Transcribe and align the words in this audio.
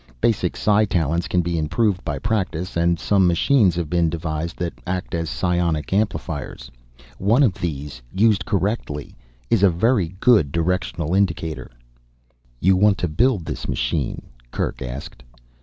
Basic 0.19 0.57
psi 0.57 0.85
talents 0.85 1.27
can 1.27 1.41
be 1.41 1.59
improved 1.59 2.03
by 2.03 2.17
practice, 2.17 2.75
and 2.75 2.99
some 2.99 3.27
machines 3.27 3.75
have 3.75 3.87
been 3.87 4.09
devised 4.09 4.57
that 4.57 4.73
act 4.87 5.13
as 5.13 5.29
psionic 5.29 5.93
amplifiers. 5.93 6.71
One 7.19 7.43
of 7.43 7.53
these, 7.53 8.01
used 8.11 8.43
correctly, 8.43 9.15
is 9.51 9.61
a 9.61 9.69
very 9.69 10.15
good 10.19 10.51
directional 10.51 11.13
indicator." 11.13 11.69
"You 12.59 12.75
want 12.75 12.97
to 12.97 13.07
build 13.07 13.45
this 13.45 13.67
machine?" 13.67 14.23
Kerk 14.49 14.81
asked. 14.81 15.21